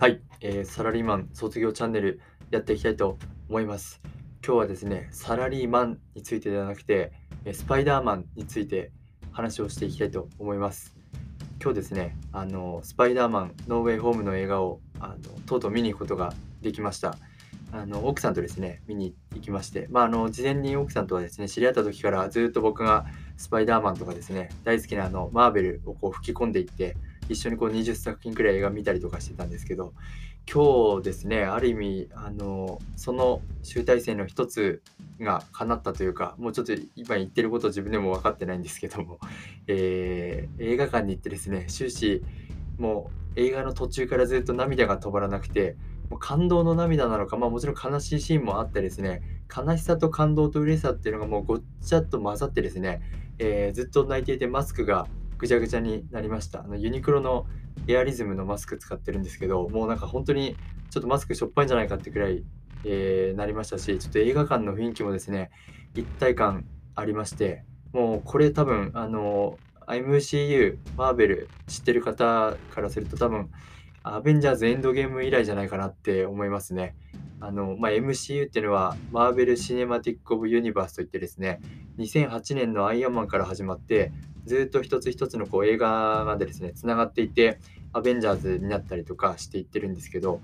[0.00, 3.18] はい、えー、サラリーマン卒業チャンネルやっていきたいと
[3.50, 4.00] 思います。
[4.42, 7.12] 今日はですね、サラリーマンについてではなくて、
[7.52, 8.92] スパイダーマンについて
[9.30, 10.96] 話をしていきたいと思います。
[11.62, 17.18] 今日ですね、あのスパイダーマンノーウェイホームの映画をあのとうとう見に行くことができました。
[17.70, 23.04] あの奥さんとですね、見に行きまして、まあ、あの事前に奥さんとはですね、知り合った時からずっと僕が
[23.36, 26.96] スパイダーマンとかですね、大好きなあのマーベルをこう吹き込んでいって、
[27.30, 29.94] 一緒にこう20作品くらい映画見たりとかしてたんですけど
[30.52, 34.82] 今日ですねある意味あのその集大成の一つ
[35.20, 39.20] が叶ったというかもうちょっと今言ってること自分でも分かってないんですけども、
[39.68, 42.22] えー、映画館に行ってですね終始
[42.78, 45.76] もう映画の途中からずっと涙が止まらなくて
[46.08, 49.22] もう感動の涙なのか、まあ、もちろん悲しいシーンもあってですね
[49.54, 53.00] 悲しさと感動と嬉しさっていうのがもうごっちゃっと混ざってですね、
[53.38, 55.06] えー、ずっと泣いていてマスクが
[55.40, 56.60] ぐちゃぐちゃになりました。
[56.60, 57.46] あのユニクロの
[57.88, 60.54] エアリズムのマスク使ってるんですけど、もうなんか本当に
[60.90, 62.44] ちょっとマスクしょっぱいんじゃないかってくらい、
[62.84, 65.50] えー、なりましたし、ちょっと映画館の雰囲気もですね、
[65.94, 73.50] 一体感ありまして、もうこれ多分、あの、MCU、マーベル知ってる方からすると多分、
[74.02, 76.94] アベンジャーズエンドゲーム以来じゃないかなって思いますね。
[77.40, 81.60] あの、まあ、MCU っていうのは、マーベル・シネマティック・オブ・ユニバースといってですね、
[81.98, 84.12] 2008年のアイアンマンから始まって、
[84.50, 87.60] ずっと一つ一つのこう映画がですね、つながっていて、
[87.92, 90.40] アベンジャーズになったりとかしていってるんですけど、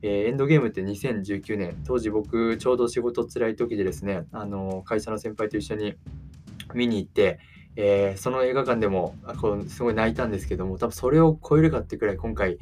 [0.00, 5.96] えー、エンドゲームって2019年、当時僕ちょうど仕事辛い時でですね、あの会社の先輩と一緒に
[6.72, 7.40] 見に行って、
[7.76, 12.56] えー、その映画館でもこうすごい泣いたんですけども、多分それを超えるかってくらい今回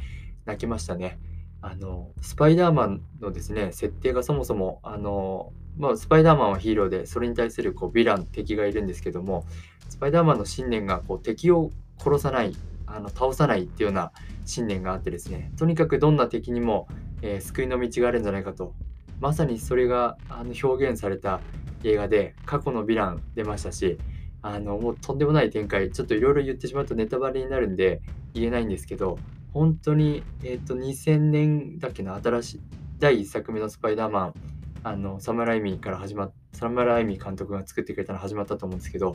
[0.44, 1.20] 泣きましたね。
[1.62, 9.46] あのスパイダーマンのですね、設定がそもそも、あのまあ、スパイダーマンはヒーローで、それに対するこうヴィラン、敵がいるんですけども、
[9.88, 12.54] スパイダーマンの信念がこう敵を殺さない、
[12.86, 14.12] あの倒さないっていうような
[14.46, 16.88] 信念があってですね、とにかくどんな敵にも、
[17.22, 18.74] えー、救いの道があるんじゃないかと、
[19.20, 21.40] まさにそれがあの表現された
[21.84, 23.98] 映画で、過去のヴィラン出ましたし、
[24.42, 28.00] あのもうとんでもない展開、ちょっといろいろ言ってしまうとネタバレになるんで
[28.34, 29.18] 言えないんですけど、
[29.52, 32.60] 本当に、えっ、ー、と、2000年だっけな、新しい、
[32.98, 34.34] 第1作目のスパイダーマン、
[34.82, 39.14] あの、サムライミから始まっ、サムライミ監督が作ってくれたの始まったと思うんですけど、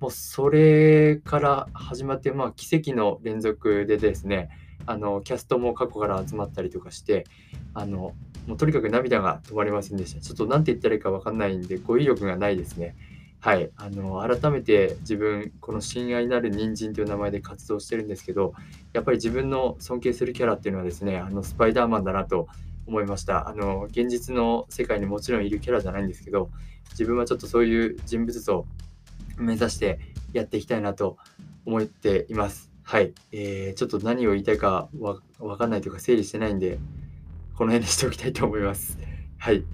[0.00, 4.50] もうそれから始まって、まあ、奇跡の連続でですね、
[4.86, 7.24] あの、キャストも過去から集まったりとかして、
[7.74, 8.14] あの、
[8.46, 10.20] もうとにかく涙が止まりませんでした。
[10.20, 12.94] ちょっと何て言ったらいいか分かんないんで、語彙力がないですね。
[13.40, 18.54] はい、あの改めて自分この「親愛なる人参」という名前で活動してるんですけど
[18.92, 22.48] やっぱり自分の尊敬するキャラっていうのはですねあのスパイダーマンだなと
[22.86, 23.48] 思いました。
[23.48, 26.50] あの現実の世界にもちろんいるキャラじゃないんですけど
[26.90, 28.64] 自分はちょっとそういう人物像
[29.38, 29.98] 目指して
[30.32, 31.18] やっていきたいなと
[31.64, 32.70] 思っています。
[32.82, 36.78] はい、えー、ちょっと何を言いたいかわ分かんないというか整理してないんで
[37.56, 38.98] この辺にしておきたいと思います。
[39.38, 39.64] はい。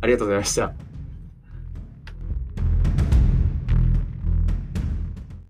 [0.00, 0.91] ありがとうございました。